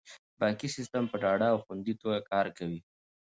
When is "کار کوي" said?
2.31-2.79